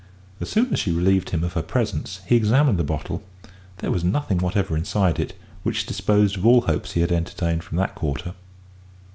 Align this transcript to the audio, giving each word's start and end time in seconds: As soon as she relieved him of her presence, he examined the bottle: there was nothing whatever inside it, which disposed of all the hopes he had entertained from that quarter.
As 0.39 0.49
soon 0.49 0.73
as 0.73 0.79
she 0.79 0.91
relieved 0.91 1.29
him 1.29 1.43
of 1.43 1.53
her 1.53 1.61
presence, 1.61 2.21
he 2.25 2.35
examined 2.35 2.79
the 2.79 2.83
bottle: 2.83 3.21
there 3.77 3.91
was 3.91 4.03
nothing 4.03 4.39
whatever 4.39 4.75
inside 4.75 5.19
it, 5.19 5.35
which 5.61 5.85
disposed 5.85 6.37
of 6.39 6.43
all 6.43 6.61
the 6.61 6.67
hopes 6.71 6.93
he 6.93 7.01
had 7.01 7.11
entertained 7.11 7.63
from 7.63 7.77
that 7.77 7.93
quarter. 7.93 8.33